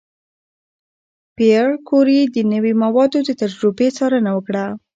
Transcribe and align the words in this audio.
پېیر 1.35 1.67
کوري 1.89 2.19
د 2.35 2.37
نوې 2.51 2.73
موادو 2.83 3.19
د 3.27 3.29
تجربې 3.41 3.87
څارنه 3.97 4.31
وکړه. 4.33 4.65